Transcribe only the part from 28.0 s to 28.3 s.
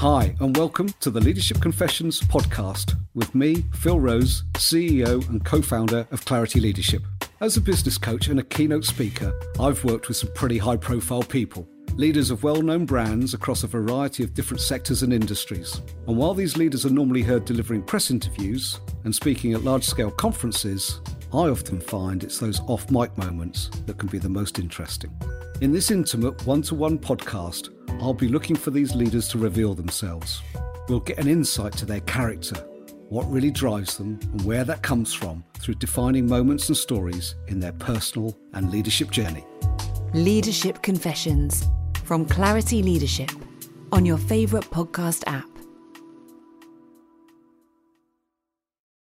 I'll be